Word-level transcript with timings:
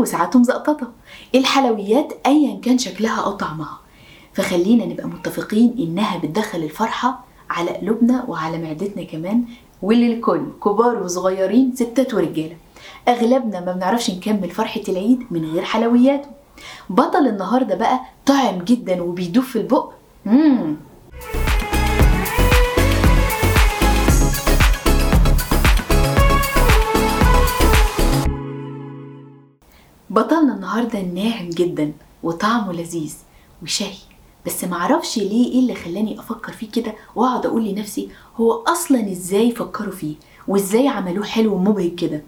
وساعات 0.00 0.36
مزقططة 0.36 0.88
الحلويات؟ 1.34 2.12
أيا 2.26 2.60
كان 2.60 2.78
شكلها 2.78 3.20
أو 3.20 3.30
طعمها. 3.30 3.78
فخلينا 4.34 4.84
نبقى 4.86 5.08
متفقين 5.08 5.74
إنها 5.78 6.18
بتدخل 6.18 6.62
الفرحة 6.62 7.24
على 7.50 7.70
قلوبنا 7.70 8.24
وعلى 8.28 8.58
معدتنا 8.58 9.02
كمان 9.04 9.44
وللكل 9.82 10.46
كبار 10.64 11.02
وصغيرين 11.02 11.72
ستات 11.74 12.14
ورجالة. 12.14 12.56
أغلبنا 13.08 13.60
ما 13.60 13.72
بنعرفش 13.72 14.10
نكمل 14.10 14.50
فرحة 14.50 14.80
العيد 14.88 15.22
من 15.30 15.44
غير 15.44 15.62
حلوياته. 15.62 16.28
بطل 16.90 17.26
النهاردة 17.26 17.74
بقى 17.74 18.00
طعم 18.26 18.58
جدا 18.58 19.02
وبيدوب 19.02 19.44
في 19.44 19.56
البق. 19.56 19.90
مم. 20.26 20.76
بطلنا 30.10 30.54
النهاردة 30.54 31.00
ناعم 31.00 31.50
جدا 31.50 31.92
وطعمه 32.22 32.72
لذيذ 32.72 33.14
وشهي 33.62 33.94
بس 34.46 34.64
معرفش 34.64 35.18
ليه 35.18 35.52
إيه 35.52 35.58
اللي 35.58 35.74
خلاني 35.74 36.18
أفكر 36.20 36.52
فيه 36.52 36.70
كده 36.70 36.94
وأقعد 37.16 37.46
أقول 37.46 37.64
لنفسي 37.64 38.08
هو 38.36 38.52
أصلا 38.52 39.12
إزاي 39.12 39.50
فكروا 39.50 39.92
فيه 39.92 40.14
وإزاي 40.48 40.88
عملوه 40.88 41.24
حلو 41.24 41.54
ومبهج 41.54 41.94
كده؟ 41.94 42.22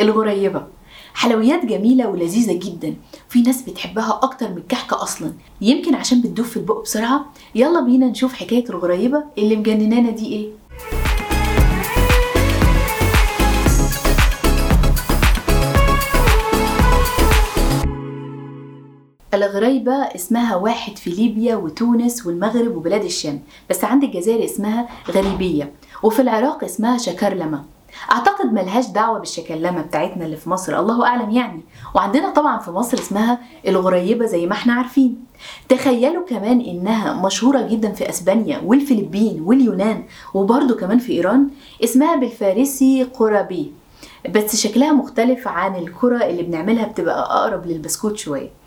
الغريبة 0.00 0.66
حلويات 1.14 1.64
جميلة 1.66 2.08
ولذيذة 2.08 2.52
جدا. 2.52 2.94
في 3.28 3.42
ناس 3.42 3.62
بتحبها 3.62 4.20
أكتر 4.22 4.50
من 4.50 4.56
الكحكة 4.56 5.02
أصلا. 5.02 5.32
يمكن 5.60 5.94
عشان 5.94 6.20
بتدوب 6.20 6.46
في 6.46 6.56
البق 6.56 6.82
بسرعة. 6.82 7.26
يلا 7.54 7.80
بينا 7.80 8.06
نشوف 8.06 8.32
حكاية 8.32 8.64
الغريبة 8.70 9.24
اللي 9.38 9.56
مجننانا 9.56 10.10
دي 10.10 10.26
إيه. 10.26 10.48
الغريبة 19.46 19.92
اسمها 19.92 20.56
واحد 20.56 20.98
في 20.98 21.10
ليبيا 21.10 21.56
وتونس 21.56 22.26
والمغرب 22.26 22.76
وبلاد 22.76 23.04
الشام 23.04 23.40
بس 23.70 23.84
عند 23.84 24.04
الجزائر 24.04 24.44
اسمها 24.44 24.88
غريبية 25.10 25.72
وفي 26.02 26.22
العراق 26.22 26.64
اسمها 26.64 26.98
شكرلمة. 26.98 27.64
أعتقد 28.12 28.52
ملهاش 28.52 28.86
دعوة 28.86 29.18
بالشكلمة 29.18 29.82
بتاعتنا 29.82 30.24
اللي 30.24 30.36
في 30.36 30.50
مصر 30.50 30.78
الله 30.80 31.06
أعلم 31.06 31.30
يعني. 31.30 31.60
وعندنا 31.94 32.30
طبعا 32.30 32.58
في 32.58 32.70
مصر 32.70 32.98
اسمها 32.98 33.38
الغريبة 33.68 34.26
زي 34.26 34.46
ما 34.46 34.52
إحنا 34.52 34.72
عارفين. 34.72 35.24
تخيلوا 35.68 36.24
كمان 36.26 36.60
إنها 36.60 37.22
مشهورة 37.26 37.60
جدا 37.62 37.92
في 37.92 38.08
أسبانيا 38.08 38.60
والفلبين 38.64 39.40
واليونان 39.40 40.04
وبرضه 40.34 40.74
كمان 40.76 40.98
في 40.98 41.12
إيران 41.12 41.48
اسمها 41.84 42.16
بالفارسي 42.16 43.02
قرابي. 43.02 43.72
بس 44.34 44.56
شكلها 44.56 44.92
مختلف 44.92 45.48
عن 45.48 45.76
الكرة 45.76 46.24
اللي 46.24 46.42
بنعملها 46.42 46.86
بتبقى 46.86 47.22
أقرب 47.22 47.66
للبسكوت 47.66 48.16
شوية. 48.16 48.57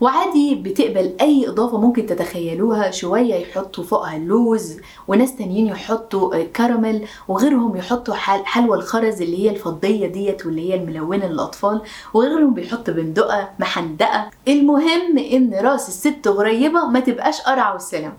وعادي 0.00 0.54
بتقبل 0.54 1.16
أي 1.20 1.48
إضافة 1.48 1.78
ممكن 1.78 2.06
تتخيلوها. 2.06 2.90
شوية 2.90 3.34
يحطوا 3.34 3.84
فوقها 3.84 4.16
اللوز 4.16 4.76
وناس 5.08 5.36
تانيين 5.36 5.66
يحطوا 5.66 6.44
كراميل 6.44 7.06
وغيرهم 7.28 7.76
يحطوا 7.76 8.14
حلوى 8.14 8.76
الخرز 8.76 9.22
اللي 9.22 9.44
هي 9.44 9.50
الفضية 9.50 10.06
ديت 10.06 10.46
واللي 10.46 10.70
هي 10.70 10.74
الملونة 10.74 11.26
للأطفال 11.26 11.80
وغيرهم 12.14 12.54
بيحط 12.54 12.90
بندقة 12.90 13.48
محندقة. 13.58 14.30
المهم 14.48 15.18
إن 15.18 15.54
راس 15.54 15.88
الست 15.88 16.28
غريبه 16.28 16.86
ما 16.86 17.00
تبقاش 17.00 17.40
قرع 17.40 17.72
والسلام. 17.72 18.12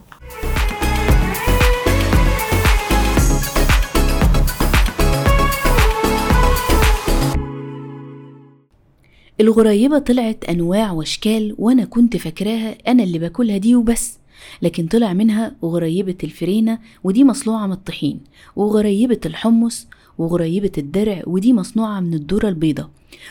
الغريبة 9.42 10.00
طلعت 10.00 10.44
أنواع 10.44 10.92
وأشكال 10.92 11.56
وأنا 11.58 11.86
كنت 11.86 12.18
فاكراها 12.18 12.78
أنا 12.88 13.04
اللي 13.04 13.20
باكلها 13.20 13.58
دي 13.58 13.76
وبس 13.76 14.18
لكن 14.62 14.88
طلع 14.88 15.14
منها 15.14 15.56
غريبة 15.64 16.16
الفرينة 16.24 16.80
ودي 17.04 17.24
مصنوعة 17.24 17.66
من 17.66 17.72
الطحين 17.74 18.20
وغريبة 18.56 19.20
الحمص 19.26 19.88
وغريبة 20.18 20.72
الدرع 20.78 21.24
ودي 21.28 21.54
مصنوعة 21.54 22.00
من 22.00 22.14
الذرة 22.14 22.50
البيضة 22.50 22.90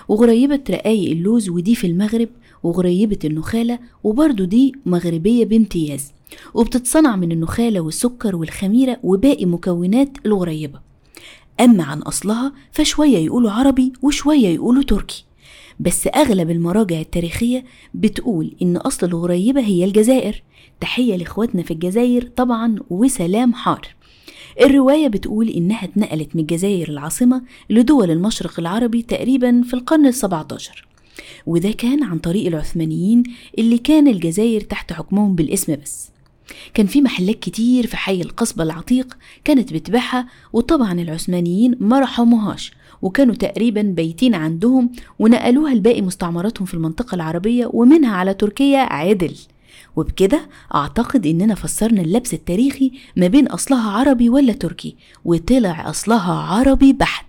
وغريبة 0.09 0.61
رقايق 0.71 1.11
اللوز 1.11 1.49
ودي 1.49 1.75
في 1.75 1.87
المغرب 1.87 2.29
وغريبة 2.63 3.19
النخالة 3.25 3.79
وبرضو 4.05 4.45
دي 4.45 4.73
مغربية 4.87 5.45
بامتياز 5.45 6.13
وبتتصنع 6.55 7.17
من 7.17 7.33
النخالة 7.33 7.81
والسكر 7.81 8.37
والخميرة 8.37 8.99
وباقي 9.03 9.45
مكونات 9.47 10.09
الغريبة. 10.27 10.81
أما 11.61 11.85
عن 11.85 11.99
أصلها 11.99 12.53
فشوية 12.73 13.19
يقولوا 13.19 13.51
عربي 13.51 13.93
وشوية 14.03 14.49
يقولوا 14.49 14.83
تركي. 14.83 15.25
بس 15.81 16.07
أغلب 16.07 16.51
المراجع 16.51 17.01
التاريخية 17.01 17.65
بتقول 17.95 18.55
إن 18.63 18.77
أصل 18.77 19.07
الغريبة 19.07 19.61
هي 19.61 19.85
الجزائر. 19.85 20.43
تحية 20.81 21.17
لإخواتنا 21.17 21.63
في 21.63 21.71
الجزائر 21.71 22.23
طبعا 22.37 22.77
وسلام 22.91 23.55
حار. 23.55 23.89
الرواية 24.61 25.09
بتقول 25.09 25.49
إنها 25.49 25.85
اتنقلت 25.85 26.37
من 26.37 26.41
الجزائر 26.43 26.89
العاصمة 26.89 27.43
لدول 27.71 28.11
المشرق 28.11 28.61
العربي 28.61 29.03
تقريبا 29.03 29.63
في 29.63 29.75
القرن 29.75 30.07
السبعة 30.07 30.49
عشر 30.53 30.87
وده 31.47 31.71
كان 31.71 32.03
عن 32.03 32.19
طريق 32.19 32.47
العثمانيين 32.47 33.23
اللي 33.59 33.79
كان 33.79 34.09
الجزائر 34.09 34.61
تحت 34.61 34.93
حكمهم 34.93 35.35
بالاسم 35.35 35.77
بس. 35.83 36.11
كان 36.75 36.87
في 36.87 37.03
محلات 37.03 37.39
كتير 37.41 37.87
في 37.87 37.97
حي 37.97 38.21
القصبة 38.21 38.63
العتيق 38.65 39.17
كانت 39.45 39.73
بتبيعها 39.73 40.29
وطبعا 40.53 40.93
العثمانيين 40.93 41.77
ما 41.81 42.01
رحموهاش. 42.01 42.73
وكانوا 43.03 43.35
تقريبا 43.35 43.83
بيتين 43.83 44.35
عندهم 44.35 44.91
ونقلوها 45.19 45.75
لباقي 45.75 46.03
مستعمراتهم 46.03 46.67
في 46.67 46.75
المنطقة 46.75 47.15
العربية 47.15 47.71
ومنها 47.73 48.17
على 48.17 48.35
تركيا 48.35 48.79
عدل. 48.79 49.37
وبكده 49.97 50.49
أعتقد 50.75 51.27
إننا 51.27 51.55
فسرنا 51.55 52.01
اللبس 52.01 52.35
التاريخي 52.35 52.93
ما 53.17 53.27
بين 53.27 53.47
أصلها 53.47 53.91
عربي 53.91 54.29
ولا 54.29 54.53
تركي 54.53 54.97
وطلع 55.25 55.91
أصلها 55.91 56.33
عربي 56.33 56.93
بحت. 56.93 57.27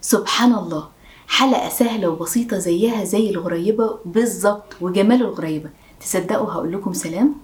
سبحان 0.00 0.54
الله 0.54 0.88
حلقة 1.28 1.68
سهلة 1.68 2.08
وبسيطة 2.08 2.58
زيها 2.58 3.04
زي 3.04 3.30
الغريبة 3.30 3.98
بالظبط 4.04 4.76
وجمال 4.80 5.22
الغريبة. 5.22 5.70
تصدقوا 6.00 6.52
هقول 6.52 6.72
لكم 6.72 6.92
سلام. 6.92 7.34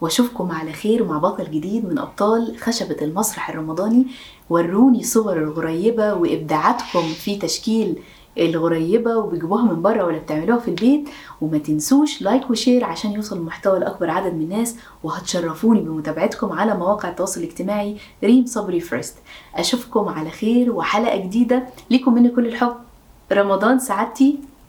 واشوفكم 0.00 0.52
على 0.52 0.72
خير 0.72 1.04
مع 1.04 1.18
بطل 1.18 1.44
جديد 1.44 1.84
من 1.84 1.98
أبطال 1.98 2.56
خشبة 2.60 2.96
المسرح 3.02 3.50
الرمضاني. 3.50 4.06
وروني 4.50 5.02
صور 5.02 5.36
الغريبة 5.36 6.14
وإبداعاتكم 6.14 7.02
في 7.02 7.36
تشكيل 7.36 7.98
الغريبة 8.38 9.16
وبيجيبوها 9.16 9.62
من 9.62 9.82
بره 9.82 10.04
ولا 10.04 10.18
بتعملوها 10.18 10.58
في 10.58 10.68
البيت. 10.68 11.08
وما 11.40 11.58
تنسوش 11.58 12.22
like 12.22 12.50
و 12.50 12.56
share 12.56 12.84
عشان 12.84 13.12
يوصل 13.12 13.36
المحتوى 13.36 13.78
لأكبر 13.78 14.10
عدد 14.10 14.34
من 14.34 14.42
الناس. 14.42 14.76
وهتشرفوني 15.04 15.80
بمتابعتكم 15.80 16.52
على 16.52 16.74
مواقع 16.76 17.08
التواصل 17.08 17.40
الاجتماعي 17.40 17.96
ريم 18.24 18.46
صبري 18.46 18.80
فريست 18.80 19.16
أشوفكم 19.54 20.08
على 20.08 20.30
خير 20.30 20.72
وحلقة 20.72 21.16
جديدة. 21.16 21.66
ليكم 21.90 22.14
مني 22.14 22.28
كل 22.28 22.46
الحب. 22.46 22.74
رمضان 23.32 23.78
سعادتي. 23.78 24.38